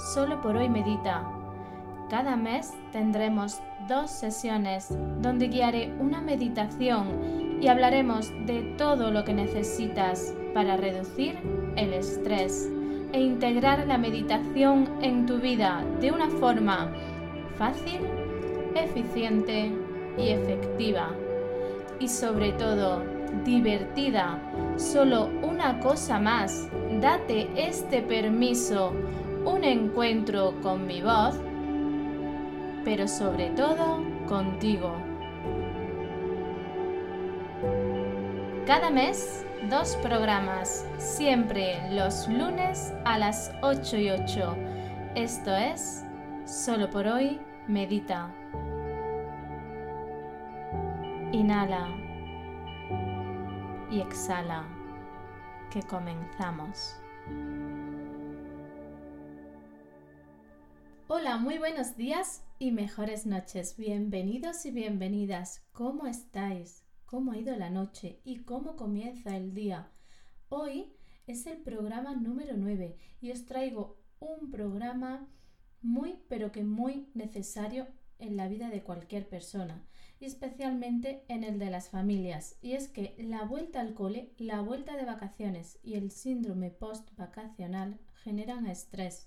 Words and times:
Solo 0.00 0.40
por 0.40 0.56
hoy 0.56 0.68
medita. 0.68 1.22
Cada 2.08 2.34
mes 2.34 2.72
tendremos 2.90 3.60
dos 3.86 4.10
sesiones 4.10 4.88
donde 5.20 5.48
guiaré 5.48 5.94
una 6.00 6.22
meditación 6.22 7.58
y 7.60 7.68
hablaremos 7.68 8.32
de 8.46 8.62
todo 8.78 9.10
lo 9.10 9.24
que 9.24 9.34
necesitas 9.34 10.34
para 10.54 10.78
reducir 10.78 11.38
el 11.76 11.92
estrés 11.92 12.68
e 13.12 13.20
integrar 13.20 13.86
la 13.86 13.98
meditación 13.98 14.88
en 15.02 15.26
tu 15.26 15.38
vida 15.38 15.84
de 16.00 16.10
una 16.10 16.28
forma 16.30 16.90
fácil, 17.56 18.00
eficiente 18.74 19.70
y 20.16 20.30
efectiva. 20.30 21.10
Y 22.00 22.08
sobre 22.08 22.52
todo, 22.52 23.04
divertida. 23.44 24.38
Solo 24.76 25.28
una 25.42 25.78
cosa 25.80 26.18
más. 26.18 26.68
Date 27.00 27.48
este 27.54 28.02
permiso 28.02 28.92
un 29.44 29.64
encuentro 29.64 30.54
con 30.62 30.86
mi 30.86 31.02
voz, 31.02 31.38
pero 32.84 33.08
sobre 33.08 33.50
todo 33.50 34.02
contigo. 34.26 34.94
Cada 38.66 38.90
mes, 38.90 39.44
dos 39.68 39.96
programas, 39.96 40.86
siempre 40.98 41.80
los 41.90 42.28
lunes 42.28 42.92
a 43.04 43.18
las 43.18 43.52
8 43.62 43.96
y 43.96 44.10
8. 44.10 44.56
Esto 45.14 45.54
es, 45.54 46.04
solo 46.44 46.88
por 46.88 47.06
hoy, 47.06 47.40
medita. 47.66 48.30
Inhala 51.32 51.88
y 53.90 54.00
exhala, 54.00 54.64
que 55.70 55.82
comenzamos. 55.82 57.00
Hola, 61.12 61.38
muy 61.38 61.58
buenos 61.58 61.96
días 61.96 62.44
y 62.60 62.70
mejores 62.70 63.26
noches. 63.26 63.76
Bienvenidos 63.76 64.64
y 64.64 64.70
bienvenidas. 64.70 65.66
¿Cómo 65.72 66.06
estáis? 66.06 66.84
¿Cómo 67.04 67.32
ha 67.32 67.36
ido 67.36 67.56
la 67.56 67.68
noche? 67.68 68.20
¿Y 68.22 68.44
cómo 68.44 68.76
comienza 68.76 69.36
el 69.36 69.52
día? 69.52 69.90
Hoy 70.50 70.92
es 71.26 71.48
el 71.48 71.58
programa 71.62 72.14
número 72.14 72.56
9 72.56 72.96
y 73.20 73.32
os 73.32 73.44
traigo 73.44 73.98
un 74.20 74.52
programa 74.52 75.26
muy 75.82 76.20
pero 76.28 76.52
que 76.52 76.62
muy 76.62 77.08
necesario 77.14 77.88
en 78.20 78.36
la 78.36 78.46
vida 78.46 78.68
de 78.68 78.84
cualquier 78.84 79.28
persona 79.28 79.84
y 80.20 80.26
especialmente 80.26 81.24
en 81.26 81.42
el 81.42 81.58
de 81.58 81.70
las 81.70 81.88
familias. 81.88 82.56
Y 82.62 82.74
es 82.74 82.86
que 82.86 83.16
la 83.18 83.42
vuelta 83.42 83.80
al 83.80 83.94
cole, 83.94 84.32
la 84.38 84.60
vuelta 84.60 84.96
de 84.96 85.06
vacaciones 85.06 85.80
y 85.82 85.94
el 85.94 86.12
síndrome 86.12 86.70
post-vacacional 86.70 87.98
generan 88.22 88.68
estrés. 88.68 89.26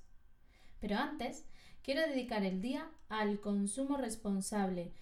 Pero 0.79 0.97
antes 0.97 1.45
quiero 1.83 2.01
dedicar 2.01 2.43
el 2.43 2.61
día 2.61 2.89
al 3.09 3.39
consumo 3.39 3.97
responsable. 3.97 4.93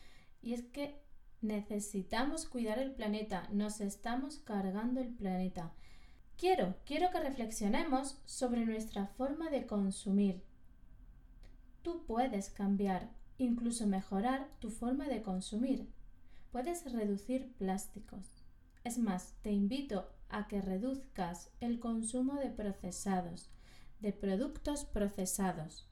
Y 0.42 0.54
es 0.54 0.64
que 0.64 1.00
necesitamos 1.42 2.46
cuidar 2.46 2.80
el 2.80 2.92
planeta, 2.92 3.48
nos 3.52 3.80
estamos 3.82 4.40
cargando 4.40 5.00
el 5.00 5.10
planeta. 5.10 5.72
Quiero, 6.38 6.76
quiero 6.86 7.12
que 7.12 7.20
reflexionemos 7.20 8.20
sobre 8.26 8.66
nuestra 8.66 9.06
forma 9.06 9.50
de 9.50 9.68
consumir. 9.68 10.44
Tú 11.84 12.04
puedes 12.06 12.50
cambiar, 12.50 13.10
incluso 13.38 13.86
mejorar 13.88 14.50
tu 14.60 14.72
forma 14.72 15.08
de 15.08 15.22
consumir. 15.22 15.88
Puedes 16.52 16.92
reducir 16.92 17.54
plásticos. 17.54 18.44
Es 18.84 18.98
más, 18.98 19.36
te 19.44 19.52
invito 19.52 20.10
a 20.30 20.48
que 20.48 20.62
reduzcas 20.62 21.52
el 21.60 21.80
consumo 21.80 22.36
de 22.36 22.50
procesados, 22.50 23.50
de 24.00 24.12
productos 24.12 24.86
procesados. 24.86 25.91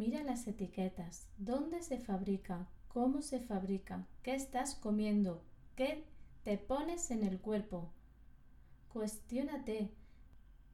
Mira 0.00 0.22
las 0.22 0.48
etiquetas, 0.48 1.28
dónde 1.36 1.82
se 1.82 1.98
fabrica, 1.98 2.70
cómo 2.88 3.20
se 3.20 3.38
fabrica, 3.38 4.06
qué 4.22 4.34
estás 4.34 4.74
comiendo, 4.74 5.44
qué 5.76 6.06
te 6.42 6.56
pones 6.56 7.10
en 7.10 7.22
el 7.22 7.38
cuerpo. 7.38 7.92
Cuestiónate, 8.88 9.90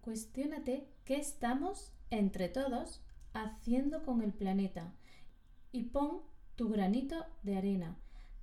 cuestiónate 0.00 0.86
qué 1.04 1.16
estamos, 1.16 1.92
entre 2.10 2.48
todos, 2.48 3.02
haciendo 3.32 4.04
con 4.04 4.22
el 4.22 4.32
planeta 4.32 4.94
y 5.72 5.82
pon 5.86 6.22
tu 6.54 6.68
granito 6.68 7.26
de 7.42 7.56
arena. 7.56 7.96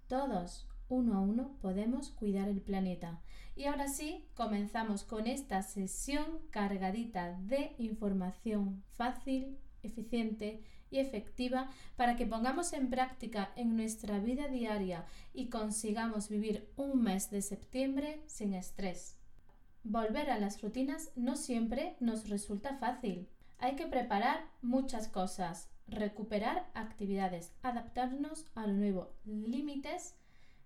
Todos, 0.09 0.67
uno 0.89 1.15
a 1.15 1.21
uno, 1.21 1.55
podemos 1.61 2.09
cuidar 2.09 2.49
el 2.49 2.59
planeta. 2.59 3.21
Y 3.55 3.67
ahora 3.67 3.87
sí, 3.87 4.25
comenzamos 4.33 5.05
con 5.05 5.27
esta 5.27 5.61
sesión 5.61 6.39
cargadita 6.51 7.39
de 7.39 7.73
información 7.77 8.83
fácil 8.97 9.57
eficiente 9.81 10.61
y 10.93 10.99
efectiva 10.99 11.69
para 11.97 12.15
que 12.15 12.27
pongamos 12.27 12.71
en 12.71 12.89
práctica 12.89 13.51
en 13.55 13.75
nuestra 13.75 14.19
vida 14.19 14.47
diaria 14.47 15.05
y 15.33 15.49
consigamos 15.49 16.29
vivir 16.29 16.71
un 16.75 17.01
mes 17.01 17.31
de 17.31 17.41
septiembre 17.41 18.21
sin 18.27 18.53
estrés. 18.53 19.17
Volver 19.83 20.29
a 20.29 20.39
las 20.39 20.61
rutinas 20.61 21.11
no 21.15 21.35
siempre 21.35 21.97
nos 21.99 22.29
resulta 22.29 22.77
fácil. 22.77 23.27
Hay 23.57 23.75
que 23.75 23.87
preparar 23.87 24.45
muchas 24.61 25.07
cosas, 25.07 25.67
recuperar 25.87 26.69
actividades, 26.75 27.51
adaptarnos 27.63 28.45
a 28.53 28.67
lo 28.67 28.73
nuevo, 28.73 29.13
límites 29.25 30.15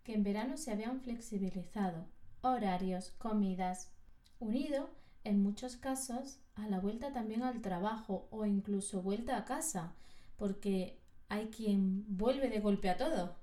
que 0.03 0.13
en 0.13 0.23
verano 0.23 0.57
se 0.57 0.71
habían 0.71 0.99
flexibilizado, 0.99 2.05
horarios, 2.41 3.11
comidas, 3.17 3.91
unido 4.39 4.89
en 5.23 5.41
muchos 5.41 5.75
casos 5.77 6.39
a 6.55 6.67
la 6.67 6.79
vuelta 6.79 7.11
también 7.11 7.43
al 7.43 7.61
trabajo 7.61 8.27
o 8.31 8.45
incluso 8.45 9.01
vuelta 9.01 9.37
a 9.37 9.45
casa, 9.45 9.93
porque 10.37 10.99
hay 11.29 11.47
quien 11.47 12.05
vuelve 12.07 12.49
de 12.49 12.59
golpe 12.59 12.89
a 12.89 12.97
todo. 12.97 13.35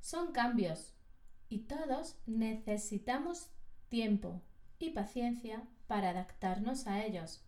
Son 0.00 0.32
cambios 0.32 0.94
y 1.48 1.60
todos 1.60 2.16
necesitamos 2.26 3.50
tiempo 3.88 4.42
y 4.78 4.90
paciencia 4.90 5.62
para 5.86 6.10
adaptarnos 6.10 6.86
a 6.86 7.04
ellos. 7.04 7.44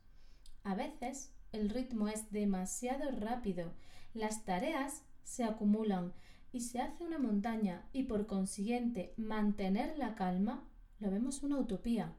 A 0.63 0.75
veces 0.75 1.33
el 1.53 1.71
ritmo 1.71 2.09
es 2.09 2.31
demasiado 2.31 3.11
rápido, 3.11 3.73
las 4.15 4.45
tareas 4.45 5.03
se 5.25 5.45
acumulan 5.45 6.13
y 6.53 6.61
se 6.61 6.81
hace 6.81 7.05
una 7.05 7.19
montaña 7.19 7.89
y 7.93 8.05
por 8.05 8.27
consiguiente 8.27 9.13
mantener 9.17 9.99
la 9.99 10.15
calma 10.15 10.65
lo 11.01 11.11
vemos 11.11 11.43
una 11.43 11.59
utopía 11.59 12.15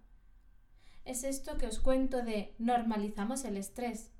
es 1.09 1.23
esto 1.23 1.57
que 1.57 1.65
os 1.65 1.79
cuento 1.79 2.21
de 2.21 2.53
normalizamos 2.59 3.43
el 3.43 3.57
estrés. 3.57 4.11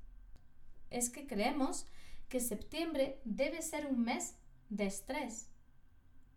Es 0.90 1.08
que 1.08 1.26
creemos 1.28 1.86
que 2.30 2.40
septiembre 2.40 3.20
debe 3.24 3.60
ser 3.60 3.86
un 3.86 4.04
mes 4.04 4.36
de 4.70 4.86
estrés. 4.86 5.50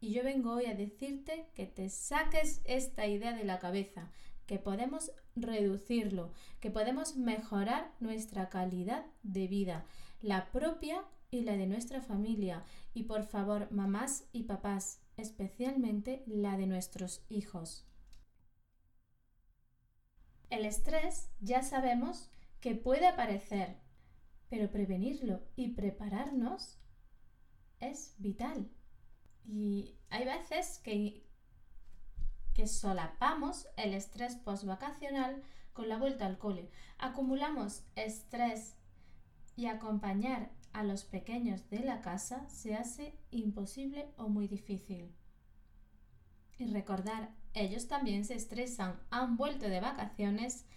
Y 0.01 0.11
yo 0.11 0.23
vengo 0.23 0.55
hoy 0.55 0.65
a 0.65 0.73
decirte 0.73 1.47
que 1.53 1.67
te 1.67 1.87
saques 1.87 2.61
esta 2.65 3.05
idea 3.05 3.33
de 3.33 3.45
la 3.45 3.59
cabeza, 3.59 4.11
que 4.47 4.57
podemos 4.57 5.11
reducirlo, 5.35 6.33
que 6.59 6.71
podemos 6.71 7.15
mejorar 7.15 7.93
nuestra 7.99 8.49
calidad 8.49 9.05
de 9.21 9.47
vida, 9.47 9.85
la 10.21 10.51
propia 10.51 11.05
y 11.29 11.41
la 11.41 11.55
de 11.55 11.67
nuestra 11.67 12.01
familia. 12.01 12.65
Y 12.95 13.03
por 13.03 13.23
favor, 13.23 13.71
mamás 13.71 14.25
y 14.33 14.43
papás, 14.43 14.99
especialmente 15.15 16.23
la 16.25 16.57
de 16.57 16.65
nuestros 16.65 17.23
hijos. 17.29 17.85
El 20.49 20.65
estrés 20.65 21.29
ya 21.39 21.61
sabemos 21.61 22.31
que 22.61 22.75
puede 22.75 23.07
aparecer, 23.07 23.82
pero 24.53 24.69
prevenirlo 24.69 25.41
y 25.55 25.69
prepararnos 25.69 26.77
es 27.79 28.13
vital. 28.19 28.69
Y 29.47 29.95
hay 30.11 30.25
veces 30.25 30.77
que, 30.83 31.25
que 32.53 32.67
solapamos 32.67 33.65
el 33.77 33.95
estrés 33.95 34.35
postvacacional 34.35 35.41
con 35.73 35.89
la 35.89 35.97
vuelta 35.97 36.27
al 36.27 36.37
cole. 36.37 36.69
Acumulamos 36.99 37.81
estrés 37.95 38.75
y 39.55 39.65
acompañar 39.65 40.51
a 40.71 40.83
los 40.83 41.03
pequeños 41.03 41.67
de 41.71 41.79
la 41.79 42.01
casa 42.01 42.47
se 42.47 42.75
hace 42.75 43.17
imposible 43.31 44.13
o 44.17 44.29
muy 44.29 44.47
difícil. 44.47 45.15
Y 46.59 46.67
recordar 46.67 47.31
ellos 47.55 47.87
también 47.87 48.23
se 48.23 48.35
estresan, 48.35 49.01
han 49.09 49.35
vuelto 49.35 49.67
de 49.67 49.79
vacaciones, 49.79 50.67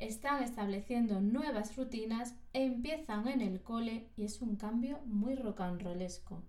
están 0.00 0.42
estableciendo 0.42 1.20
nuevas 1.20 1.76
rutinas, 1.76 2.34
empiezan 2.54 3.28
en 3.28 3.42
el 3.42 3.62
cole 3.62 4.08
y 4.16 4.24
es 4.24 4.40
un 4.40 4.56
cambio 4.56 4.98
muy 5.04 5.34
rocanrolesco. 5.34 6.42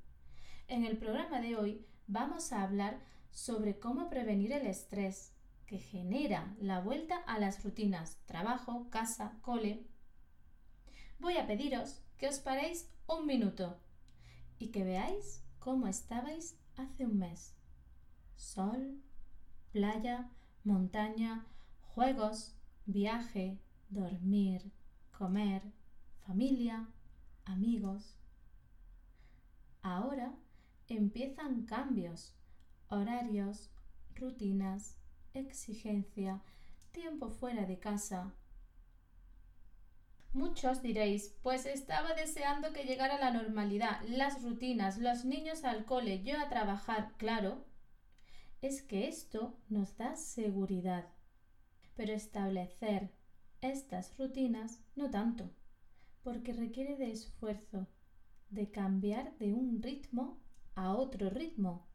En 0.69 0.86
el 0.86 0.98
programa 0.98 1.42
de 1.42 1.57
hoy 1.57 1.86
vamos 2.07 2.53
a 2.53 2.63
hablar 2.63 3.01
sobre 3.30 3.77
cómo 3.77 4.09
prevenir 4.09 4.53
el 4.53 4.65
estrés 4.65 5.33
que 5.65 5.80
genera 5.80 6.56
la 6.62 6.80
vuelta 6.80 7.18
a 7.18 7.39
las 7.39 7.62
rutinas 7.63 8.19
trabajo, 8.25 8.89
casa, 8.89 9.38
cole. 9.42 9.86
Voy 11.19 11.36
a 11.36 11.45
pediros 11.45 12.01
que 12.18 12.30
os 12.30 12.39
paréis 12.39 12.89
un 13.06 13.25
minuto 13.25 13.77
y 14.59 14.69
que 14.69 14.86
veáis 14.86 15.44
cómo 15.59 15.88
estabais 15.88 16.57
hace 16.77 17.06
un 17.06 17.18
mes. 17.18 17.54
Sol, 18.38 19.01
playa, 19.74 20.30
montaña, 20.63 21.45
juegos, 21.81 22.56
viaje, 22.86 23.60
dormir, 23.89 24.72
comer, 25.18 25.62
familia, 26.25 26.88
amigos. 27.45 28.16
Ahora 29.81 30.33
empiezan 30.88 31.66
cambios, 31.66 32.33
horarios, 32.89 33.72
rutinas, 34.16 34.98
exigencia, 35.33 36.42
tiempo 36.92 37.30
fuera 37.30 37.66
de 37.66 37.80
casa. 37.80 38.33
Muchos 40.33 40.81
diréis, 40.81 41.36
pues 41.42 41.66
estaba 41.66 42.13
deseando 42.13 42.72
que 42.72 42.86
llegara 42.86 43.18
la 43.19 43.31
normalidad, 43.31 44.01
las 44.07 44.42
rutinas, 44.42 44.98
los 44.98 45.25
niños 45.25 45.66
al 45.66 45.83
cole, 45.86 46.24
yo 46.24 46.39
a 46.39 46.48
trabajar, 46.48 47.13
claro. 47.18 47.66
Es 48.62 48.81
que 48.81 49.07
esto 49.07 49.57
nos 49.68 49.98
da 49.98 50.16
seguridad. 50.16 51.06
Pero 52.01 52.13
establecer 52.13 53.12
estas 53.62 54.18
rutinas 54.18 54.80
no 54.95 55.12
tanto, 55.12 55.51
porque 56.24 56.51
requiere 56.51 56.98
de 56.98 57.12
esfuerzo, 57.12 57.86
de 58.50 58.71
cambiar 58.71 59.38
de 59.38 59.53
un 59.53 59.83
ritmo 59.83 60.39
a 60.74 60.95
otro 60.95 61.30
ritmo. 61.30 61.86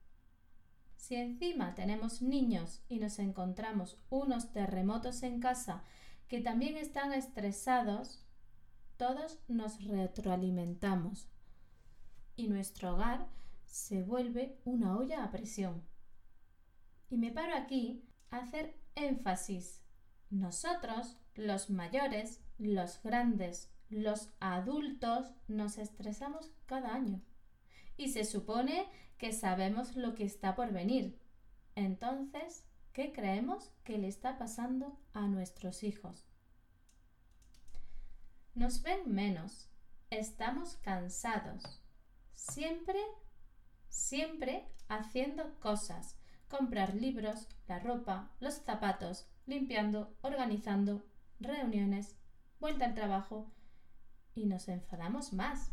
Si 0.95 1.17
encima 1.17 1.75
tenemos 1.75 2.23
niños 2.23 2.85
y 2.89 3.01
nos 3.01 3.19
encontramos 3.19 3.99
unos 4.09 4.53
terremotos 4.53 5.25
en 5.25 5.41
casa 5.41 5.83
que 6.29 6.41
también 6.41 6.77
están 6.77 7.13
estresados, 7.13 8.25
todos 8.97 9.41
nos 9.49 9.83
retroalimentamos 9.83 11.27
y 12.37 12.47
nuestro 12.47 12.95
hogar 12.95 13.27
se 13.65 14.05
vuelve 14.05 14.57
una 14.65 14.97
olla 14.97 15.25
a 15.25 15.33
presión. 15.33 15.83
Y 17.11 17.17
me 17.17 17.33
paro 17.33 17.57
aquí 17.57 18.05
a 18.31 18.37
hacer 18.37 18.79
énfasis. 18.95 19.83
Nosotros, 20.31 21.17
los 21.35 21.71
mayores, 21.71 22.41
los 22.59 23.03
grandes, 23.03 23.71
los 23.89 24.31
adultos, 24.41 25.33
nos 25.49 25.79
estresamos 25.79 26.51
cada 26.67 26.95
año 26.95 27.21
y 27.97 28.09
se 28.09 28.25
supone 28.25 28.89
que 29.19 29.33
sabemos 29.33 29.97
lo 29.97 30.15
que 30.15 30.25
está 30.25 30.55
por 30.55 30.73
venir. 30.73 31.19
Entonces, 31.75 32.65
¿qué 32.93 33.13
creemos 33.13 33.73
que 33.85 33.99
le 33.99 34.09
está 34.09 34.39
pasando 34.39 34.99
a 35.13 35.27
nuestros 35.27 35.83
hijos? 35.83 36.27
Nos 38.55 38.83
ven 38.83 39.15
menos, 39.15 39.69
estamos 40.11 40.77
cansados, 40.79 41.83
siempre, 42.33 43.01
siempre 43.89 44.67
haciendo 44.89 45.59
cosas, 45.61 46.17
comprar 46.49 46.95
libros, 46.95 47.49
la 47.69 47.79
ropa, 47.79 48.31
los 48.41 48.55
zapatos, 48.55 49.27
limpiando, 49.47 50.15
organizando, 50.23 51.05
reuniones, 51.41 52.17
vuelta 52.61 52.85
al 52.85 52.95
trabajo. 52.95 53.51
Y 54.35 54.47
nos 54.47 54.69
enfadamos 54.69 55.33
más. 55.33 55.73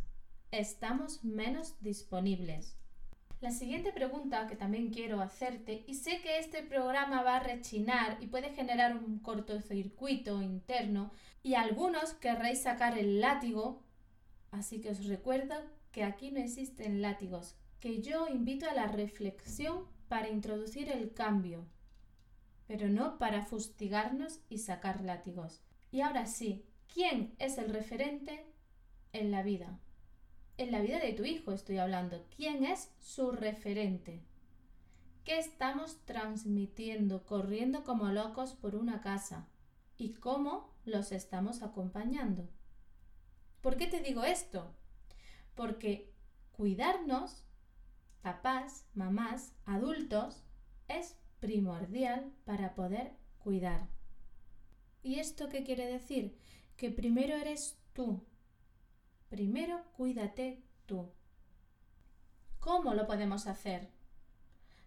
Estamos 0.52 1.24
menos 1.24 1.76
disponibles. 1.82 2.78
La 3.42 3.52
siguiente 3.52 3.92
pregunta 3.92 4.48
que 4.48 4.56
también 4.56 4.90
quiero 4.90 5.20
hacerte, 5.20 5.84
y 5.86 5.96
sé 5.96 6.22
que 6.22 6.40
este 6.40 6.64
programa 6.64 7.24
va 7.24 7.36
a 7.36 7.44
rechinar 7.44 8.18
y 8.22 8.28
puede 8.28 8.52
generar 8.52 8.96
un 8.96 9.20
cortocircuito 9.20 10.42
interno, 10.42 11.12
y 11.42 11.56
algunos 11.56 12.14
querréis 12.14 12.62
sacar 12.62 12.98
el 12.98 13.20
látigo, 13.20 13.84
así 14.52 14.80
que 14.80 14.92
os 14.92 15.06
recuerdo 15.08 15.56
que 15.92 16.06
aquí 16.06 16.32
no 16.32 16.40
existen 16.40 17.02
látigos, 17.02 17.58
que 17.82 18.02
yo 18.02 18.30
invito 18.30 18.70
a 18.70 18.74
la 18.74 18.88
reflexión 18.88 19.88
para 20.08 20.30
introducir 20.30 20.90
el 20.90 21.14
cambio, 21.14 21.66
pero 22.68 22.90
no 22.90 23.18
para 23.18 23.46
fustigarnos 23.46 24.40
y 24.50 24.60
sacar 24.60 25.02
látigos. 25.02 25.62
Y 25.92 26.02
ahora 26.02 26.26
sí, 26.26 26.66
¿quién 26.94 27.36
es 27.40 27.58
el 27.58 27.74
referente 27.74 28.46
en 29.12 29.32
la 29.32 29.44
vida? 29.44 29.80
en 30.58 30.72
la 30.72 30.82
vida 30.82 31.00
de 31.00 31.14
tu 31.14 31.26
hijo 31.26 31.52
estoy 31.52 31.78
hablando. 31.78 32.26
¿Quién 32.36 32.64
es 32.66 32.92
su 33.00 33.32
referente? 33.32 34.24
¿Qué 35.24 35.40
estamos 35.40 36.04
transmitiendo, 36.06 37.26
corriendo 37.26 37.84
como 37.84 38.10
locos 38.10 38.54
por 38.54 38.76
una 38.76 39.02
casa? 39.02 39.48
¿Y 39.98 40.14
cómo 40.14 40.74
los 40.86 41.12
estamos 41.12 41.64
acompañando? 41.64 42.50
¿Por 43.62 43.78
qué 43.78 43.88
te 43.88 44.02
digo 44.02 44.24
esto? 44.24 44.76
Porque 45.56 46.14
cuidarnos, 46.52 47.46
papás, 48.22 48.86
mamás, 48.94 49.54
adultos, 49.66 50.44
es 50.88 51.16
primordial 51.44 52.32
para 52.46 52.74
poder 52.74 53.12
cuidar. 53.40 53.90
¿Y 55.02 55.20
esto 55.20 55.50
qué 55.50 55.64
quiere 55.64 55.86
decir? 55.86 56.38
Que 56.78 56.90
primero 56.90 57.36
eres 57.36 57.78
tú, 57.92 58.24
Primero 59.34 59.84
cuídate 59.94 60.62
tú. 60.86 61.12
¿Cómo 62.60 62.94
lo 62.94 63.08
podemos 63.08 63.48
hacer? 63.48 63.90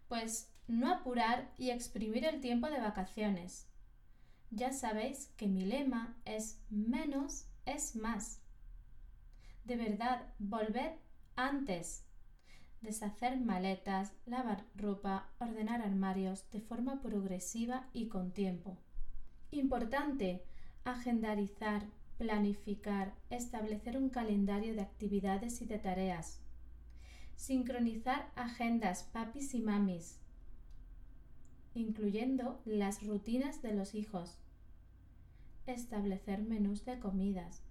Pues 0.06 0.54
no 0.68 0.88
apurar 0.88 1.52
y 1.58 1.70
exprimir 1.70 2.24
el 2.24 2.40
tiempo 2.40 2.68
de 2.68 2.78
vacaciones. 2.78 3.66
Ya 4.52 4.72
sabéis 4.72 5.32
que 5.36 5.48
mi 5.48 5.64
lema 5.64 6.16
es 6.24 6.62
menos 6.70 7.48
es 7.64 7.96
más. 7.96 8.40
De 9.64 9.74
verdad, 9.74 10.32
volved 10.38 10.92
antes. 11.34 12.05
Deshacer 12.80 13.38
maletas, 13.38 14.12
lavar 14.26 14.64
ropa, 14.76 15.28
ordenar 15.38 15.82
armarios 15.82 16.50
de 16.50 16.60
forma 16.60 17.00
progresiva 17.00 17.88
y 17.92 18.08
con 18.08 18.32
tiempo. 18.32 18.76
Importante, 19.50 20.44
agendarizar, 20.84 21.86
planificar, 22.18 23.14
establecer 23.30 23.96
un 23.96 24.08
calendario 24.08 24.74
de 24.74 24.82
actividades 24.82 25.60
y 25.62 25.66
de 25.66 25.78
tareas, 25.78 26.40
sincronizar 27.36 28.30
agendas 28.36 29.04
papis 29.04 29.54
y 29.54 29.60
mamis, 29.60 30.18
incluyendo 31.74 32.60
las 32.64 33.06
rutinas 33.06 33.62
de 33.62 33.74
los 33.74 33.94
hijos, 33.94 34.38
establecer 35.66 36.42
menús 36.42 36.84
de 36.84 36.98
comidas. 36.98 37.62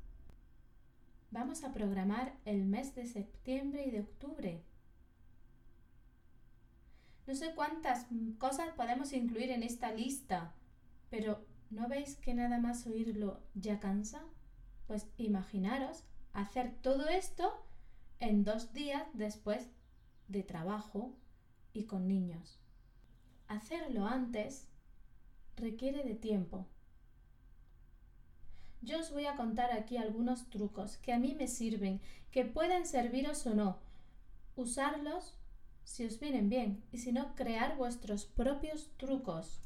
Vamos 1.31 1.63
a 1.63 1.73
programar 1.73 2.35
el 2.45 2.65
mes 2.65 2.95
de 2.95 3.07
septiembre 3.07 3.85
y 3.85 3.91
de 3.91 4.01
octubre. 4.01 4.61
No 7.27 7.33
sé 7.33 7.53
cuántas 7.55 8.05
cosas 8.37 8.69
podemos 8.75 9.13
incluir 9.13 9.49
en 9.51 9.63
esta 9.63 9.91
lista, 9.91 10.53
pero 11.09 11.43
¿no 11.71 11.87
veis 11.87 12.15
que 12.17 12.33
nada 12.33 12.59
más 12.59 12.85
oírlo 12.85 13.41
ya 13.55 13.79
cansa? 13.79 14.23
Pues 14.87 15.07
imaginaros 15.17 16.03
hacer 16.33 16.75
todo 16.81 17.07
esto 17.07 17.65
en 18.19 18.43
dos 18.43 18.73
días 18.73 19.03
después 19.13 19.69
de 20.27 20.43
trabajo 20.43 21.13
y 21.73 21.85
con 21.85 22.07
niños. 22.07 22.59
Hacerlo 23.47 24.05
antes 24.05 24.67
requiere 25.55 26.03
de 26.03 26.15
tiempo. 26.15 26.67
Yo 28.81 28.99
os 28.99 29.11
voy 29.11 29.25
a 29.25 29.35
contar 29.35 29.71
aquí 29.71 29.97
algunos 29.97 30.49
trucos 30.49 30.97
que 30.97 31.11
a 31.11 31.17
mí 31.17 31.33
me 31.33 31.47
sirven, 31.47 32.01
que 32.31 32.45
pueden 32.45 32.85
serviros 32.85 33.45
o 33.47 33.55
no. 33.55 33.79
Usarlos 34.55 35.35
si 35.85 36.05
os 36.05 36.19
vienen 36.19 36.49
bien 36.49 36.83
y 36.91 36.97
si 36.97 37.13
no, 37.13 37.33
crear 37.35 37.77
vuestros 37.77 38.25
propios 38.25 38.91
trucos. 38.97 39.61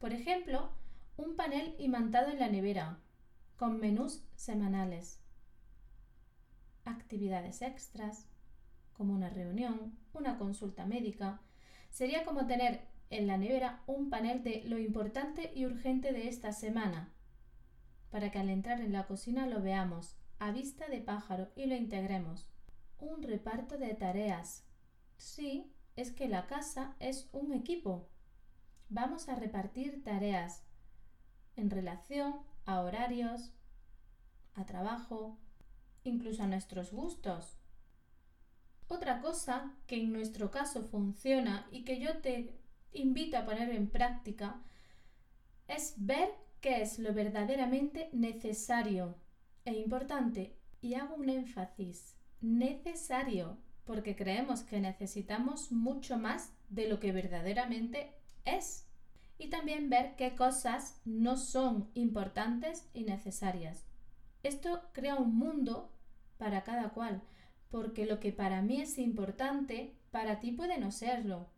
Por 0.00 0.12
ejemplo, 0.12 0.70
un 1.16 1.36
panel 1.36 1.76
imantado 1.78 2.30
en 2.30 2.40
la 2.40 2.48
nevera, 2.48 2.98
con 3.56 3.78
menús 3.78 4.24
semanales, 4.34 5.20
actividades 6.84 7.62
extras, 7.62 8.26
como 8.94 9.14
una 9.14 9.28
reunión, 9.28 9.96
una 10.12 10.38
consulta 10.38 10.86
médica. 10.86 11.40
Sería 11.90 12.24
como 12.24 12.46
tener 12.46 12.80
en 13.10 13.26
la 13.26 13.36
nevera 13.36 13.82
un 13.86 14.10
panel 14.10 14.42
de 14.42 14.62
lo 14.64 14.78
importante 14.78 15.52
y 15.54 15.66
urgente 15.66 16.12
de 16.12 16.28
esta 16.28 16.52
semana, 16.52 17.12
para 18.10 18.30
que 18.30 18.38
al 18.38 18.50
entrar 18.50 18.80
en 18.80 18.92
la 18.92 19.06
cocina 19.06 19.46
lo 19.46 19.62
veamos 19.62 20.16
a 20.38 20.52
vista 20.52 20.88
de 20.88 21.00
pájaro 21.00 21.48
y 21.54 21.66
lo 21.66 21.76
integremos. 21.76 22.48
Un 22.98 23.22
reparto 23.22 23.76
de 23.76 23.94
tareas. 23.94 24.64
Sí, 25.20 25.70
es 25.96 26.12
que 26.12 26.28
la 26.28 26.46
casa 26.46 26.96
es 26.98 27.28
un 27.32 27.52
equipo. 27.52 28.08
Vamos 28.88 29.28
a 29.28 29.34
repartir 29.34 30.02
tareas 30.02 30.64
en 31.56 31.68
relación 31.68 32.36
a 32.64 32.80
horarios, 32.80 33.52
a 34.54 34.64
trabajo, 34.64 35.38
incluso 36.04 36.42
a 36.42 36.46
nuestros 36.46 36.90
gustos. 36.90 37.58
Otra 38.88 39.20
cosa 39.20 39.74
que 39.86 39.96
en 39.96 40.10
nuestro 40.10 40.50
caso 40.50 40.82
funciona 40.84 41.68
y 41.70 41.84
que 41.84 42.00
yo 42.00 42.22
te 42.22 42.58
invito 42.94 43.36
a 43.36 43.44
poner 43.44 43.68
en 43.74 43.90
práctica 43.90 44.62
es 45.68 45.96
ver 45.98 46.30
qué 46.62 46.80
es 46.80 46.98
lo 46.98 47.12
verdaderamente 47.12 48.08
necesario 48.14 49.16
e 49.66 49.74
importante. 49.74 50.56
Y 50.80 50.94
hago 50.94 51.14
un 51.16 51.28
énfasis, 51.28 52.16
necesario, 52.40 53.58
porque 53.90 54.14
creemos 54.14 54.62
que 54.62 54.78
necesitamos 54.78 55.72
mucho 55.72 56.16
más 56.16 56.52
de 56.68 56.86
lo 56.86 57.00
que 57.00 57.10
verdaderamente 57.10 58.14
es. 58.44 58.86
Y 59.36 59.48
también 59.48 59.90
ver 59.90 60.14
qué 60.14 60.36
cosas 60.36 61.00
no 61.04 61.36
son 61.36 61.90
importantes 61.94 62.88
y 62.94 63.02
necesarias. 63.02 63.84
Esto 64.44 64.80
crea 64.92 65.16
un 65.16 65.34
mundo 65.34 65.90
para 66.38 66.62
cada 66.62 66.90
cual, 66.90 67.20
porque 67.68 68.06
lo 68.06 68.20
que 68.20 68.32
para 68.32 68.62
mí 68.62 68.80
es 68.80 68.96
importante, 68.96 69.96
para 70.12 70.38
ti 70.38 70.52
puede 70.52 70.78
no 70.78 70.92
serlo. 70.92 71.48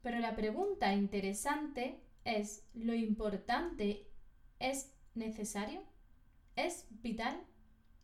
Pero 0.00 0.20
la 0.20 0.36
pregunta 0.36 0.94
interesante 0.94 2.00
es, 2.24 2.64
¿lo 2.72 2.94
importante 2.94 4.06
es 4.58 4.90
necesario? 5.14 5.82
¿Es 6.54 6.86
vital? 7.02 7.38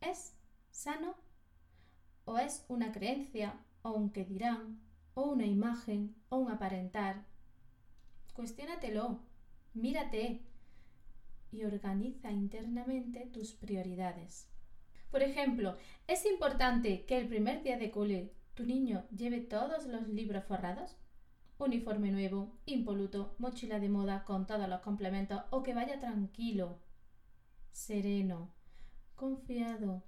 ¿Es 0.01 0.35
sano? 0.69 1.15
¿O 2.25 2.37
es 2.37 2.65
una 2.69 2.91
creencia, 2.93 3.59
o 3.81 3.91
un 3.91 4.09
que 4.09 4.23
dirán, 4.23 4.79
o 5.13 5.23
una 5.23 5.45
imagen, 5.45 6.15
o 6.29 6.37
un 6.37 6.51
aparentar? 6.51 7.25
Cuestiónatelo, 8.33 9.19
mírate 9.73 10.41
y 11.51 11.65
organiza 11.65 12.31
internamente 12.31 13.25
tus 13.27 13.51
prioridades. 13.51 14.47
Por 15.11 15.21
ejemplo, 15.21 15.75
¿es 16.07 16.25
importante 16.25 17.05
que 17.05 17.17
el 17.17 17.27
primer 17.27 17.61
día 17.61 17.77
de 17.77 17.91
cole 17.91 18.33
tu 18.53 18.65
niño 18.65 19.05
lleve 19.15 19.41
todos 19.41 19.85
los 19.85 20.07
libros 20.07 20.45
forrados? 20.45 20.95
Uniforme 21.59 22.11
nuevo, 22.11 22.57
impoluto, 22.65 23.35
mochila 23.37 23.79
de 23.79 23.89
moda 23.89 24.23
con 24.23 24.47
todos 24.47 24.67
los 24.67 24.79
complementos 24.79 25.43
o 25.51 25.61
que 25.61 25.73
vaya 25.73 25.99
tranquilo, 25.99 26.79
sereno, 27.71 28.53
confiado, 29.15 30.03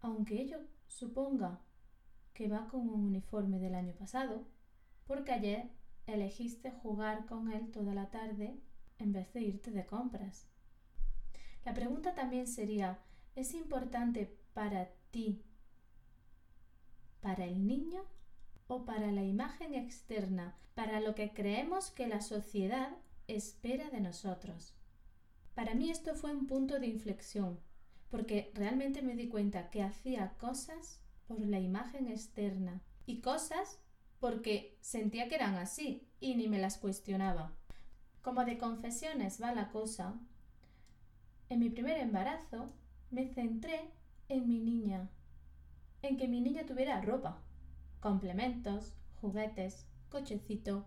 aunque 0.00 0.42
ello 0.42 0.58
suponga 0.92 1.60
que 2.34 2.48
va 2.48 2.68
con 2.68 2.88
un 2.88 3.04
uniforme 3.06 3.58
del 3.58 3.74
año 3.74 3.94
pasado, 3.94 4.46
porque 5.06 5.32
ayer 5.32 5.70
elegiste 6.06 6.70
jugar 6.70 7.26
con 7.26 7.50
él 7.50 7.70
toda 7.70 7.94
la 7.94 8.10
tarde 8.10 8.60
en 8.98 9.12
vez 9.12 9.32
de 9.32 9.40
irte 9.40 9.70
de 9.70 9.86
compras. 9.86 10.48
La 11.64 11.74
pregunta 11.74 12.14
también 12.14 12.46
sería, 12.46 12.98
¿es 13.34 13.54
importante 13.54 14.38
para 14.52 14.90
ti, 15.10 15.42
para 17.20 17.44
el 17.44 17.66
niño 17.66 18.04
o 18.66 18.84
para 18.84 19.10
la 19.12 19.22
imagen 19.22 19.74
externa, 19.74 20.56
para 20.74 21.00
lo 21.00 21.14
que 21.14 21.32
creemos 21.32 21.90
que 21.90 22.06
la 22.06 22.20
sociedad 22.20 22.96
espera 23.28 23.90
de 23.90 24.00
nosotros? 24.00 24.74
Para 25.54 25.74
mí 25.74 25.90
esto 25.90 26.14
fue 26.14 26.32
un 26.34 26.46
punto 26.46 26.78
de 26.78 26.86
inflexión, 26.86 27.60
porque 28.12 28.52
realmente 28.54 29.00
me 29.00 29.16
di 29.16 29.26
cuenta 29.28 29.70
que 29.70 29.82
hacía 29.82 30.34
cosas 30.36 31.00
por 31.26 31.40
la 31.40 31.58
imagen 31.58 32.08
externa 32.08 32.82
y 33.06 33.22
cosas 33.22 33.80
porque 34.20 34.76
sentía 34.82 35.28
que 35.28 35.36
eran 35.36 35.54
así 35.54 36.06
y 36.20 36.34
ni 36.34 36.46
me 36.46 36.58
las 36.58 36.76
cuestionaba. 36.76 37.56
Como 38.20 38.44
de 38.44 38.58
confesiones 38.58 39.42
va 39.42 39.54
la 39.54 39.70
cosa, 39.70 40.20
en 41.48 41.60
mi 41.60 41.70
primer 41.70 41.96
embarazo 41.96 42.74
me 43.10 43.28
centré 43.28 43.90
en 44.28 44.46
mi 44.46 44.58
niña, 44.58 45.08
en 46.02 46.18
que 46.18 46.28
mi 46.28 46.42
niña 46.42 46.66
tuviera 46.66 47.00
ropa, 47.00 47.40
complementos, 48.00 48.94
juguetes, 49.22 49.86
cochecito, 50.10 50.84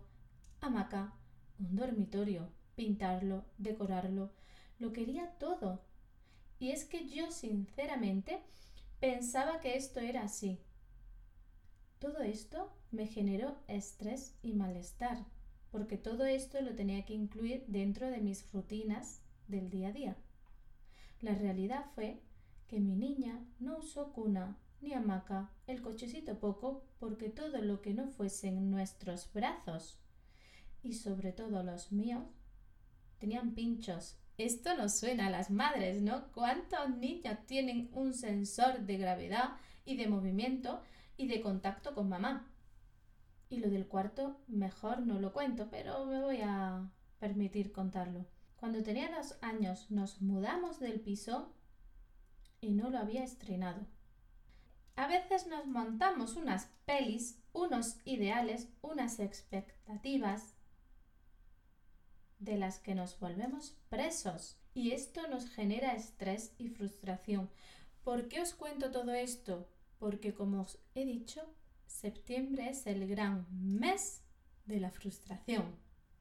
hamaca, 0.60 1.12
un 1.58 1.74
dormitorio, 1.74 2.52
pintarlo, 2.76 3.46
decorarlo, 3.58 4.30
lo 4.78 4.92
quería 4.92 5.32
todo. 5.40 5.85
Y 6.58 6.70
es 6.70 6.84
que 6.84 7.08
yo 7.08 7.30
sinceramente 7.30 8.40
pensaba 9.00 9.60
que 9.60 9.76
esto 9.76 10.00
era 10.00 10.22
así. 10.22 10.58
Todo 11.98 12.22
esto 12.22 12.72
me 12.90 13.06
generó 13.06 13.56
estrés 13.68 14.34
y 14.42 14.52
malestar, 14.52 15.24
porque 15.70 15.96
todo 15.98 16.24
esto 16.24 16.60
lo 16.60 16.74
tenía 16.74 17.04
que 17.04 17.14
incluir 17.14 17.64
dentro 17.66 18.10
de 18.10 18.20
mis 18.20 18.50
rutinas 18.52 19.20
del 19.48 19.70
día 19.70 19.88
a 19.88 19.92
día. 19.92 20.16
La 21.20 21.34
realidad 21.34 21.86
fue 21.94 22.20
que 22.68 22.80
mi 22.80 22.96
niña 22.96 23.44
no 23.58 23.78
usó 23.78 24.12
cuna 24.12 24.58
ni 24.80 24.92
hamaca, 24.92 25.50
el 25.66 25.80
cochecito 25.80 26.38
poco, 26.38 26.84
porque 26.98 27.28
todo 27.30 27.62
lo 27.62 27.80
que 27.80 27.94
no 27.94 28.08
fuese 28.08 28.48
en 28.48 28.70
nuestros 28.70 29.32
brazos, 29.32 29.98
y 30.82 30.92
sobre 30.92 31.32
todo 31.32 31.62
los 31.62 31.92
míos, 31.92 32.24
tenían 33.18 33.54
pinchos. 33.54 34.16
Esto 34.38 34.76
nos 34.76 34.98
suena 34.98 35.28
a 35.28 35.30
las 35.30 35.50
madres, 35.50 36.02
¿no? 36.02 36.30
¿Cuántos 36.32 36.90
niños 36.90 37.38
tienen 37.46 37.88
un 37.92 38.12
sensor 38.12 38.80
de 38.80 38.98
gravedad 38.98 39.56
y 39.86 39.96
de 39.96 40.08
movimiento 40.08 40.82
y 41.16 41.26
de 41.26 41.40
contacto 41.40 41.94
con 41.94 42.10
mamá? 42.10 42.50
Y 43.48 43.58
lo 43.58 43.70
del 43.70 43.86
cuarto 43.86 44.36
mejor 44.46 45.00
no 45.00 45.20
lo 45.20 45.32
cuento, 45.32 45.68
pero 45.70 46.04
me 46.04 46.20
voy 46.20 46.40
a 46.42 46.90
permitir 47.18 47.72
contarlo. 47.72 48.26
Cuando 48.56 48.82
tenía 48.82 49.10
dos 49.10 49.38
años 49.40 49.90
nos 49.90 50.20
mudamos 50.20 50.80
del 50.80 51.00
piso 51.00 51.54
y 52.60 52.72
no 52.72 52.90
lo 52.90 52.98
había 52.98 53.24
estrenado. 53.24 53.86
A 54.96 55.06
veces 55.06 55.46
nos 55.46 55.66
montamos 55.66 56.36
unas 56.36 56.70
pelis, 56.84 57.38
unos 57.52 57.96
ideales, 58.04 58.68
unas 58.82 59.18
expectativas 59.18 60.55
de 62.38 62.56
las 62.56 62.78
que 62.78 62.94
nos 62.94 63.18
volvemos 63.18 63.76
presos 63.88 64.58
y 64.74 64.92
esto 64.92 65.26
nos 65.28 65.48
genera 65.48 65.94
estrés 65.94 66.52
y 66.58 66.68
frustración. 66.68 67.48
¿Por 68.04 68.28
qué 68.28 68.40
os 68.40 68.54
cuento 68.54 68.90
todo 68.90 69.12
esto? 69.14 69.68
Porque 69.98 70.34
como 70.34 70.60
os 70.60 70.78
he 70.94 71.04
dicho, 71.04 71.42
septiembre 71.86 72.68
es 72.68 72.86
el 72.86 73.08
gran 73.08 73.46
mes 73.50 74.22
de 74.66 74.80
la 74.80 74.90
frustración. 74.90 75.64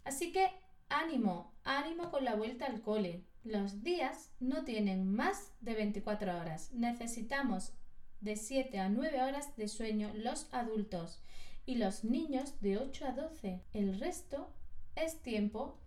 Así 0.03 0.31
que 0.31 0.49
ánimo, 0.89 1.53
ánimo 1.63 2.09
con 2.11 2.23
la 2.23 2.35
vuelta 2.35 2.65
al 2.65 2.81
cole. 2.81 3.23
Los 3.43 3.83
días 3.83 4.31
no 4.39 4.63
tienen 4.63 5.13
más 5.13 5.51
de 5.61 5.73
24 5.73 6.39
horas. 6.39 6.71
Necesitamos 6.71 7.73
de 8.21 8.35
7 8.35 8.79
a 8.79 8.89
9 8.89 9.21
horas 9.21 9.55
de 9.55 9.67
sueño 9.67 10.11
los 10.15 10.47
adultos 10.51 11.21
y 11.65 11.75
los 11.75 12.03
niños 12.03 12.59
de 12.61 12.77
8 12.77 13.05
a 13.05 13.11
12. 13.11 13.61
El 13.73 13.99
resto 13.99 14.49
es 14.95 15.21
tiempo 15.21 15.77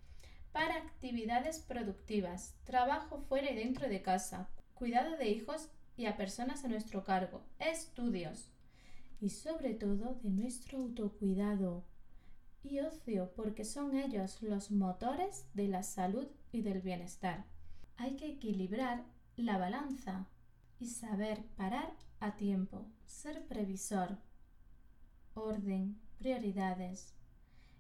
para 0.59 0.75
actividades 0.75 1.61
productivas, 1.61 2.57
trabajo 2.65 3.21
fuera 3.29 3.49
y 3.49 3.55
dentro 3.55 3.89
de 3.89 4.03
casa, 4.03 4.49
cuidado 4.75 5.17
de 5.17 5.29
hijos 5.29 5.69
y 5.97 6.07
a 6.07 6.17
personas 6.17 6.65
a 6.65 6.69
nuestro 6.69 7.05
cargo, 7.05 7.45
estudios 7.61 8.51
y 9.21 9.31
sobre 9.31 9.75
todo 9.75 10.19
de 10.21 10.31
nuestro 10.31 10.79
autocuidado 10.79 11.85
y 12.65 12.81
ocio 12.81 13.31
porque 13.37 13.65
son 13.65 13.97
ellos 13.97 14.43
los 14.43 14.73
motores 14.73 15.47
de 15.55 15.69
la 15.69 15.85
salud 15.85 16.27
y 16.51 16.63
del 16.63 16.81
bienestar. 16.81 17.45
Hay 17.97 18.17
que 18.17 18.27
equilibrar 18.27 19.05
la 19.37 19.59
balanza 19.59 20.27
y 20.81 20.89
saber 20.89 21.45
parar 21.57 21.93
a 22.19 22.35
tiempo, 22.35 22.85
ser 23.07 23.47
previsor, 23.47 24.19
orden, 25.35 26.01
prioridades 26.19 27.15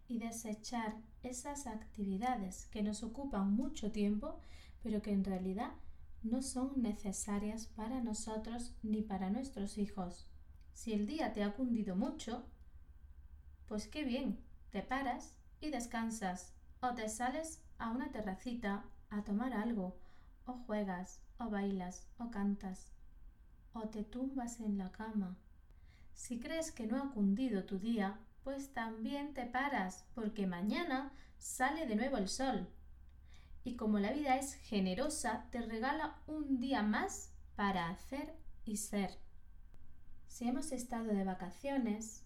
y 0.08 0.18
desechar 0.18 0.96
esas 1.22 1.66
actividades 1.66 2.66
que 2.66 2.82
nos 2.82 3.02
ocupan 3.02 3.52
mucho 3.54 3.92
tiempo 3.92 4.40
pero 4.82 5.02
que 5.02 5.12
en 5.12 5.24
realidad 5.24 5.72
no 6.22 6.42
son 6.42 6.80
necesarias 6.82 7.66
para 7.66 8.00
nosotros 8.00 8.74
ni 8.82 9.02
para 9.02 9.30
nuestros 9.30 9.78
hijos. 9.78 10.28
Si 10.72 10.92
el 10.92 11.06
día 11.06 11.32
te 11.32 11.42
ha 11.42 11.54
cundido 11.54 11.96
mucho, 11.96 12.46
pues 13.66 13.88
qué 13.88 14.04
bien, 14.04 14.40
te 14.70 14.82
paras 14.82 15.36
y 15.60 15.70
descansas, 15.70 16.54
o 16.80 16.94
te 16.94 17.08
sales 17.08 17.62
a 17.78 17.90
una 17.90 18.10
terracita 18.12 18.84
a 19.10 19.22
tomar 19.24 19.52
algo, 19.52 19.98
o 20.46 20.52
juegas, 20.52 21.20
o 21.38 21.50
bailas, 21.50 22.06
o 22.18 22.30
cantas, 22.30 22.92
o 23.72 23.88
te 23.88 24.04
tumbas 24.04 24.60
en 24.60 24.78
la 24.78 24.90
cama. 24.92 25.36
Si 26.14 26.40
crees 26.40 26.72
que 26.72 26.86
no 26.86 26.96
ha 26.96 27.10
cundido 27.10 27.64
tu 27.64 27.78
día, 27.78 28.18
pues 28.49 28.73
también 28.73 29.35
te 29.35 29.45
paras, 29.45 30.07
porque 30.14 30.47
mañana 30.47 31.12
sale 31.37 31.87
de 31.87 31.97
nuevo 31.97 32.17
el 32.17 32.28
sol. 32.28 32.67
Y 33.62 33.76
como 33.76 33.99
la 33.99 34.11
vida 34.11 34.38
es 34.38 34.55
generosa, 34.55 35.45
te 35.50 35.61
regala 35.61 36.23
un 36.26 36.59
día 36.59 36.83
más 36.83 37.31
para 37.57 37.90
hacer 37.90 38.35
y 38.64 38.78
ser. 38.78 39.11
Si 40.28 40.49
hemos 40.49 40.73
estado 40.73 41.09
de 41.09 41.25
vacaciones, 41.25 42.25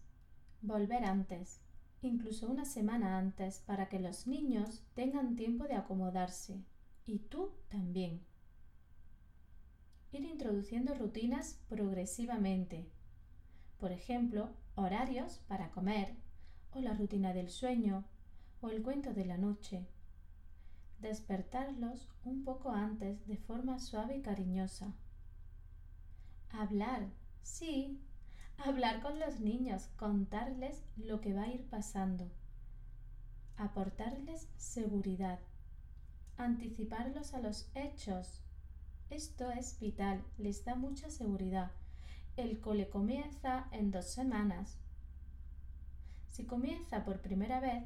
volver 0.61 1.07
antes, 1.07 1.61
incluso 2.02 2.47
una 2.47 2.67
semana 2.67 3.19
antes, 3.19 3.59
para 3.59 3.88
que 3.88 3.99
los 3.99 4.29
niños 4.29 4.85
tengan 4.95 5.35
tiempo 5.35 5.64
de 5.64 5.75
acomodarse. 5.75 6.62
Y 7.05 7.19
tú 7.19 7.50
también. 7.69 8.25
ir 10.12 10.25
introduciendo 10.25 10.95
rutinas 10.95 11.59
progresivamente. 11.69 12.87
Por 13.82 13.90
ejemplo, 13.90 14.48
horarios 14.76 15.40
para 15.48 15.72
comer, 15.72 16.14
o 16.72 16.78
la 16.78 16.94
rutina 16.94 17.32
del 17.32 17.50
sueño, 17.50 18.04
o 18.60 18.68
el 18.68 18.80
cuento 18.80 19.12
de 19.12 19.24
la 19.24 19.38
noche. 19.38 19.88
Despertarlos 21.00 22.08
un 22.24 22.44
poco 22.44 22.70
antes 22.70 23.26
de 23.26 23.36
forma 23.38 23.80
suave 23.80 24.18
y 24.18 24.22
cariñosa. 24.22 24.94
Hablar, 26.50 27.08
sí, 27.42 28.00
hablar 28.56 29.02
con 29.02 29.18
los 29.18 29.40
niños, 29.40 29.88
contarles 29.96 30.84
lo 30.96 31.20
que 31.20 31.34
va 31.34 31.42
a 31.42 31.52
ir 31.52 31.68
pasando. 31.68 32.30
Aportarles 33.56 34.48
seguridad. 34.58 35.40
Anticiparlos 36.36 37.34
a 37.34 37.40
los 37.40 37.68
hechos. 37.74 38.44
Esto 39.10 39.50
es 39.50 39.80
vital, 39.80 40.22
les 40.38 40.64
da 40.64 40.76
mucha 40.76 41.10
seguridad. 41.10 41.72
El 42.36 42.60
cole 42.60 42.88
comienza 42.88 43.68
en 43.72 43.90
dos 43.90 44.06
semanas. 44.06 44.78
Si 46.30 46.44
comienza 46.44 47.04
por 47.04 47.20
primera 47.20 47.60
vez, 47.60 47.84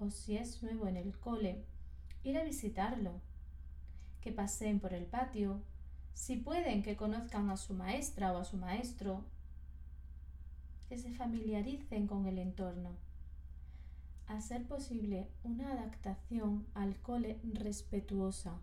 o 0.00 0.10
si 0.10 0.36
es 0.36 0.64
nuevo 0.64 0.88
en 0.88 0.96
el 0.96 1.16
cole, 1.16 1.64
ir 2.24 2.36
a 2.38 2.42
visitarlo, 2.42 3.20
que 4.20 4.32
paseen 4.32 4.80
por 4.80 4.94
el 4.94 5.06
patio, 5.06 5.62
si 6.12 6.36
pueden 6.36 6.82
que 6.82 6.96
conozcan 6.96 7.50
a 7.50 7.56
su 7.56 7.72
maestra 7.72 8.32
o 8.32 8.38
a 8.38 8.44
su 8.44 8.56
maestro, 8.56 9.24
que 10.88 10.98
se 10.98 11.12
familiaricen 11.12 12.08
con 12.08 12.26
el 12.26 12.38
entorno. 12.38 12.96
A 14.26 14.40
ser 14.40 14.66
posible 14.66 15.28
una 15.44 15.70
adaptación 15.70 16.66
al 16.74 16.96
cole 17.00 17.38
respetuosa. 17.44 18.58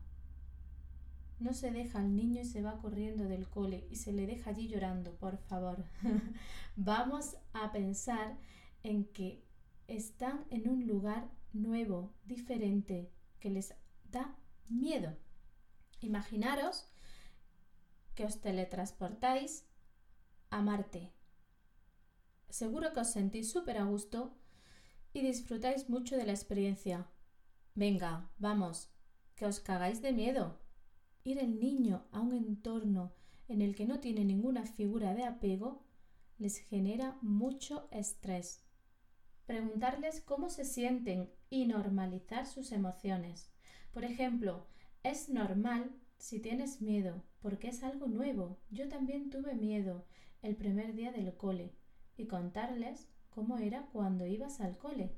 No 1.40 1.54
se 1.54 1.72
deja 1.72 2.00
al 2.00 2.16
niño 2.16 2.42
y 2.42 2.46
se 2.46 2.62
va 2.62 2.78
corriendo 2.78 3.26
del 3.26 3.50
cole 3.50 3.88
y 3.90 3.98
se 3.98 4.14
le 4.14 4.26
deja 4.26 4.52
allí 4.52 4.68
llorando, 4.68 5.16
por 5.16 5.38
favor. 5.38 5.86
Vamos 6.76 7.38
a 7.54 7.72
pensar 7.72 8.38
en 8.84 9.06
que 9.06 9.44
están 9.88 10.46
en 10.50 10.70
un 10.70 10.88
lugar 10.88 11.30
nuevo, 11.54 12.14
diferente, 12.26 13.12
que 13.40 13.50
les 13.50 13.74
da 14.12 14.36
miedo. 14.70 15.16
Imaginaros 16.02 16.88
que 18.16 18.26
os 18.26 18.40
teletransportáis 18.42 19.66
a 20.50 20.62
Marte. 20.62 21.12
Seguro 22.50 22.94
que 22.94 23.02
os 23.02 23.12
sentís 23.12 23.52
súper 23.52 23.78
a 23.78 23.84
gusto 23.84 24.38
y 25.14 25.22
disfrutáis 25.22 25.90
mucho 25.90 26.16
de 26.16 26.26
la 26.26 26.32
experiencia. 26.32 27.08
Venga, 27.74 28.30
vamos, 28.38 28.90
que 29.36 29.46
os 29.46 29.60
cagáis 29.60 30.02
de 30.02 30.14
miedo. 30.14 30.65
Ir 31.26 31.40
el 31.40 31.60
niño 31.60 32.06
a 32.14 32.22
un 32.22 32.34
entorno 32.34 33.12
en 33.50 33.62
el 33.62 33.76
que 33.76 33.86
no 33.86 34.00
tiene 34.00 34.24
ninguna 34.24 34.66
figura 34.66 35.14
de 35.14 35.26
apego 35.26 35.84
les 36.38 36.58
genera 36.60 37.18
mucho 37.22 37.90
estrés 37.92 38.66
preguntarles 39.46 40.22
cómo 40.22 40.50
se 40.50 40.66
sienten 40.66 41.30
y 41.50 41.68
normalizar 41.68 42.46
sus 42.48 42.72
emociones. 42.72 43.52
Por 43.92 44.04
ejemplo, 44.04 44.66
es 45.04 45.30
normal 45.30 45.92
si 46.18 46.40
tienes 46.40 46.82
miedo, 46.82 47.24
porque 47.42 47.68
es 47.68 47.84
algo 47.84 48.08
nuevo. 48.08 48.58
Yo 48.72 48.90
también 48.90 49.30
tuve 49.30 49.54
miedo 49.56 50.06
el 50.42 50.56
primer 50.56 50.96
día 50.96 51.12
del 51.12 51.36
cole 51.36 51.74
y 52.18 52.28
contarles 52.28 53.08
cómo 53.30 53.58
era 53.58 53.88
cuando 53.94 54.26
ibas 54.26 54.62
al 54.62 54.78
cole. 54.78 55.16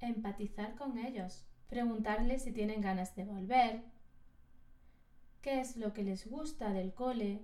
Empatizar 0.00 0.76
con 0.76 0.98
ellos, 0.98 1.44
preguntarles 1.68 2.42
si 2.42 2.52
tienen 2.52 2.80
ganas 2.80 3.16
de 3.16 3.24
volver, 3.24 3.82
qué 5.42 5.60
es 5.60 5.76
lo 5.76 5.92
que 5.92 6.02
les 6.02 6.26
gusta 6.26 6.72
del 6.72 6.92
cole, 6.92 7.40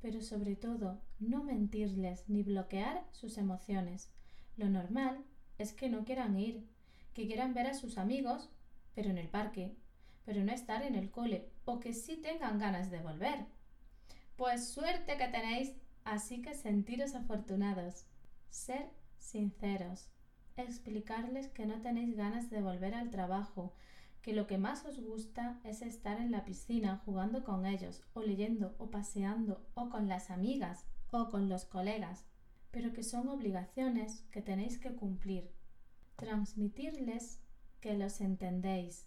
pero 0.00 0.20
sobre 0.20 0.56
todo 0.56 1.00
no 1.18 1.42
mentirles 1.42 2.28
ni 2.28 2.42
bloquear 2.42 3.06
sus 3.12 3.38
emociones. 3.38 4.10
Lo 4.56 4.68
normal 4.68 5.24
es 5.58 5.72
que 5.72 5.88
no 5.88 6.04
quieran 6.04 6.36
ir, 6.36 6.66
que 7.14 7.26
quieran 7.26 7.54
ver 7.54 7.66
a 7.66 7.74
sus 7.74 7.96
amigos, 7.96 8.50
pero 8.94 9.10
en 9.10 9.18
el 9.18 9.28
parque, 9.28 9.74
pero 10.24 10.44
no 10.44 10.52
estar 10.52 10.82
en 10.82 10.94
el 10.94 11.10
cole, 11.10 11.48
o 11.64 11.80
que 11.80 11.92
sí 11.92 12.16
tengan 12.16 12.58
ganas 12.58 12.90
de 12.90 13.00
volver. 13.00 13.46
Pues 14.36 14.68
suerte 14.68 15.16
que 15.16 15.28
tenéis, 15.28 15.74
así 16.04 16.42
que 16.42 16.54
sentiros 16.54 17.14
afortunados. 17.14 18.06
Ser 18.50 18.90
sinceros. 19.18 20.10
Explicarles 20.56 21.48
que 21.48 21.66
no 21.66 21.80
tenéis 21.80 22.16
ganas 22.16 22.50
de 22.50 22.60
volver 22.60 22.94
al 22.94 23.10
trabajo, 23.10 23.74
que 24.24 24.32
lo 24.32 24.48
que 24.48 24.58
más 24.58 24.84
os 24.84 24.98
gusta 25.00 25.60
es 25.62 25.82
estar 25.82 26.18
en 26.18 26.32
la 26.32 26.44
piscina 26.44 27.00
jugando 27.04 27.44
con 27.44 27.64
ellos, 27.64 28.02
o 28.12 28.22
leyendo, 28.22 28.74
o 28.78 28.90
paseando, 28.90 29.64
o 29.74 29.88
con 29.88 30.08
las 30.08 30.30
amigas, 30.30 30.86
o 31.12 31.28
con 31.30 31.48
los 31.48 31.64
colegas 31.64 32.24
pero 32.74 32.92
que 32.92 33.04
son 33.04 33.28
obligaciones 33.28 34.24
que 34.32 34.42
tenéis 34.42 34.78
que 34.78 34.96
cumplir. 34.96 35.48
Transmitirles 36.16 37.40
que 37.80 37.94
los 37.94 38.20
entendéis, 38.20 39.06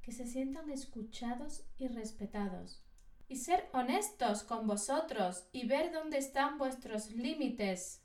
que 0.00 0.10
se 0.10 0.26
sientan 0.26 0.70
escuchados 0.70 1.66
y 1.76 1.88
respetados. 1.88 2.82
Y 3.28 3.36
ser 3.36 3.68
honestos 3.74 4.42
con 4.42 4.66
vosotros 4.66 5.46
y 5.52 5.66
ver 5.66 5.92
dónde 5.92 6.16
están 6.16 6.56
vuestros 6.56 7.10
límites 7.10 8.02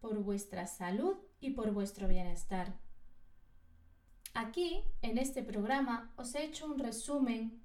por 0.00 0.22
vuestra 0.22 0.66
salud 0.66 1.18
y 1.40 1.50
por 1.50 1.72
vuestro 1.72 2.08
bienestar. 2.08 2.78
Aquí, 4.34 4.82
en 5.00 5.16
este 5.16 5.44
programa, 5.44 6.12
os 6.16 6.34
he 6.34 6.44
hecho 6.44 6.66
un 6.66 6.80
resumen. 6.80 7.62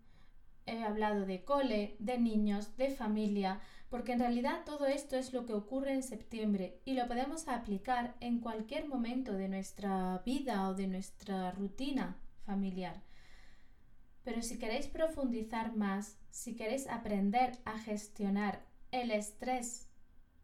He 0.67 0.83
hablado 0.83 1.25
de 1.25 1.43
cole, 1.43 1.95
de 1.97 2.19
niños, 2.19 2.77
de 2.77 2.91
familia, 2.91 3.59
porque 3.89 4.11
en 4.11 4.19
realidad 4.19 4.65
todo 4.65 4.85
esto 4.85 5.17
es 5.17 5.33
lo 5.33 5.47
que 5.47 5.53
ocurre 5.53 5.93
en 5.93 6.03
septiembre 6.03 6.79
y 6.85 6.93
lo 6.93 7.07
podemos 7.07 7.47
aplicar 7.47 8.15
en 8.19 8.39
cualquier 8.39 8.87
momento 8.87 9.33
de 9.33 9.49
nuestra 9.49 10.21
vida 10.23 10.69
o 10.69 10.75
de 10.75 10.85
nuestra 10.85 11.49
rutina 11.51 12.17
familiar. 12.45 13.01
Pero 14.23 14.43
si 14.43 14.59
queréis 14.59 14.85
profundizar 14.85 15.75
más, 15.75 16.19
si 16.29 16.55
queréis 16.55 16.87
aprender 16.87 17.57
a 17.65 17.79
gestionar 17.79 18.63
el 18.91 19.09
estrés 19.09 19.89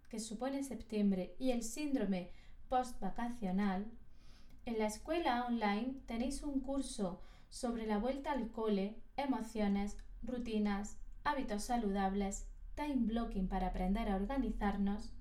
que 0.09 0.19
supone 0.19 0.63
septiembre 0.63 1.35
y 1.37 1.51
el 1.51 1.61
síndrome 1.61 2.31
post-vacacional, 2.67 3.85
en 4.65 4.79
la 4.79 4.87
escuela 4.87 5.45
online 5.45 5.95
tenéis 6.07 6.41
un 6.41 6.59
curso 6.59 7.21
sobre 7.49 7.85
la 7.85 7.99
vuelta 7.99 8.31
al 8.31 8.51
cole, 8.51 8.95
emociones, 9.15 9.97
rutinas, 10.23 10.97
hábitos 11.23 11.63
saludables 11.63 12.47
time 12.75 13.05
blocking 13.05 13.47
para 13.47 13.67
aprender 13.67 14.09
a 14.09 14.15
organizarnos, 14.15 15.13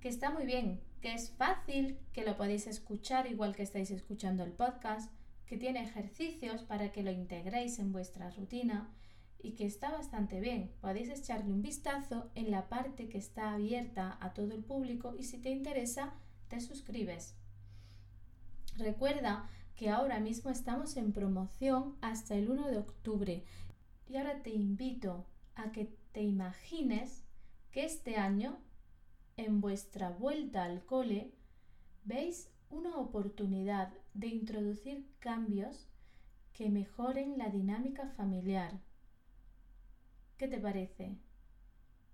que 0.00 0.08
está 0.08 0.30
muy 0.30 0.44
bien, 0.44 0.80
que 1.00 1.14
es 1.14 1.30
fácil, 1.30 1.98
que 2.12 2.24
lo 2.24 2.36
podéis 2.36 2.66
escuchar 2.66 3.26
igual 3.26 3.54
que 3.54 3.62
estáis 3.62 3.90
escuchando 3.90 4.44
el 4.44 4.52
podcast, 4.52 5.12
que 5.46 5.56
tiene 5.56 5.82
ejercicios 5.82 6.62
para 6.62 6.92
que 6.92 7.02
lo 7.02 7.10
integréis 7.10 7.78
en 7.78 7.92
vuestra 7.92 8.30
rutina 8.30 8.92
y 9.40 9.52
que 9.52 9.64
está 9.64 9.90
bastante 9.90 10.40
bien. 10.40 10.72
Podéis 10.80 11.08
echarle 11.08 11.52
un 11.52 11.62
vistazo 11.62 12.30
en 12.34 12.50
la 12.50 12.68
parte 12.68 13.08
que 13.08 13.18
está 13.18 13.54
abierta 13.54 14.18
a 14.20 14.34
todo 14.34 14.52
el 14.52 14.62
público 14.62 15.14
y 15.16 15.22
si 15.22 15.38
te 15.38 15.50
interesa, 15.50 16.14
te 16.48 16.60
suscribes. 16.60 17.38
Recuerda 18.78 19.50
que 19.74 19.90
ahora 19.90 20.20
mismo 20.20 20.50
estamos 20.50 20.96
en 20.96 21.12
promoción 21.12 21.96
hasta 22.00 22.36
el 22.36 22.48
1 22.48 22.68
de 22.68 22.78
octubre 22.78 23.44
y 24.06 24.16
ahora 24.16 24.40
te 24.44 24.50
invito 24.50 25.26
a 25.56 25.72
que 25.72 25.92
te 26.12 26.22
imagines 26.22 27.24
que 27.72 27.84
este 27.84 28.16
año, 28.16 28.56
en 29.36 29.60
vuestra 29.60 30.10
vuelta 30.10 30.62
al 30.62 30.84
cole, 30.84 31.34
veis 32.04 32.52
una 32.70 32.96
oportunidad 32.98 33.92
de 34.14 34.28
introducir 34.28 35.10
cambios 35.18 35.88
que 36.52 36.70
mejoren 36.70 37.36
la 37.36 37.48
dinámica 37.48 38.06
familiar. 38.10 38.80
¿Qué 40.36 40.46
te 40.46 40.60
parece? 40.60 41.18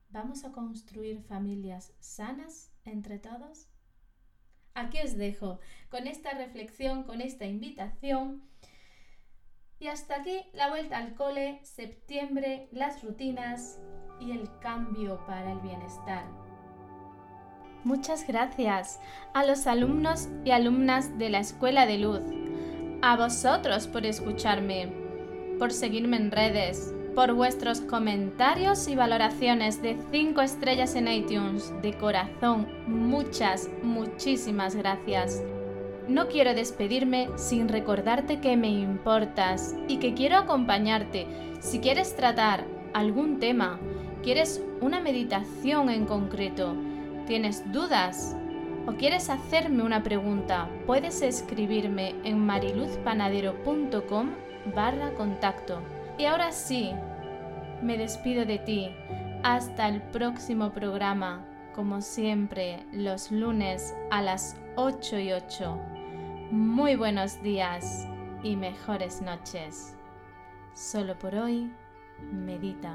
¿Vamos 0.09 0.45
a 0.45 0.53
construir 0.53 1.21
familias 1.25 1.93
sanas 2.01 2.73
entre 2.87 3.19
todos? 3.19 3.69
Aquí 4.77 4.99
os 5.05 5.17
dejo 5.17 5.61
con 5.89 6.09
esta 6.09 6.33
reflexión, 6.33 7.05
con 7.05 7.21
esta 7.21 7.47
invitación 7.47 8.43
y 9.79 9.87
hasta 9.87 10.17
aquí 10.17 10.41
la 10.53 10.69
vuelta 10.69 10.99
al 10.99 11.15
cole, 11.15 11.61
septiembre, 11.63 12.69
las 12.73 13.01
rutinas 13.05 13.79
y 14.21 14.33
el 14.33 14.49
cambio 14.59 15.25
para 15.27 15.53
el 15.53 15.61
bienestar. 15.61 16.25
Muchas 17.85 18.27
gracias 18.27 18.99
a 19.33 19.45
los 19.45 19.69
alumnos 19.69 20.29
y 20.45 20.51
alumnas 20.51 21.19
de 21.19 21.29
la 21.31 21.39
Escuela 21.39 21.87
de 21.87 21.99
Luz, 21.99 22.25
a 23.01 23.17
vosotros 23.17 23.87
por 23.87 24.05
escucharme, 24.05 24.93
por 25.61 25.71
seguirme 25.71 26.17
en 26.17 26.33
redes, 26.33 26.93
por 27.15 27.33
vuestros 27.33 27.81
comentarios 27.81 28.89
y 28.89 28.97
valoraciones 28.97 29.81
de 29.83 29.97
5 30.11 30.41
estrellas 30.41 30.95
en 30.95 31.09
iTunes. 31.09 31.73
De 31.83 31.95
corazón, 31.95 32.67
muchas, 32.87 33.71
muchísimas 33.83 34.75
gracias. 34.75 35.43
no 36.09 36.29
quiero 36.29 36.55
despedirme 36.55 37.31
sin 37.37 37.69
recordarte 37.69 38.41
que 38.41 38.57
me 38.57 38.69
importas 38.69 39.75
y 39.89 39.97
que 39.99 40.13
quiero 40.13 40.37
acompañarte. 40.37 41.27
Si 41.61 41.81
quieres 41.81 42.15
tratar 42.15 42.67
algún 42.93 43.41
tema, 43.41 43.79
quieres 44.23 44.63
una 44.81 45.01
meditación 45.01 45.89
en 45.89 46.05
concreto, 46.05 46.75
tienes 47.27 47.73
dudas 47.73 48.37
o 48.87 48.93
quieres 48.93 49.31
hacerme 49.31 49.83
una 49.83 50.03
pregunta, 50.03 50.69
puedes 50.87 51.23
escribirme 51.23 52.15
en 52.25 52.39
mariluzpanadero.com 52.39 54.31
barra 54.75 55.11
contacto. 55.15 55.81
Y 56.17 56.27
ahora 56.27 56.53
sí, 56.53 56.93
me 57.83 57.99
despido 57.99 58.45
de 58.45 58.59
ti. 58.59 58.91
Hasta 59.43 59.89
el 59.89 60.01
próximo 60.01 60.71
programa, 60.73 61.45
como 61.75 62.01
siempre, 62.01 62.87
los 62.93 63.33
lunes 63.33 63.95
a 64.11 64.23
las 64.23 64.57
8 64.77 65.19
y 65.19 65.33
8. 65.33 65.79
Muy 66.51 66.95
buenos 66.95 67.43
días 67.43 68.07
y 68.45 68.55
mejores 68.55 69.23
noches. 69.23 69.97
Solo 70.73 71.19
por 71.19 71.35
hoy, 71.35 71.73
medita. 72.33 72.95